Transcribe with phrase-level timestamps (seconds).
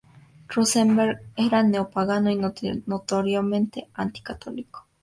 [0.47, 2.37] Rosenberg era neo-pagano y
[2.87, 4.87] notoriamente anti-católico.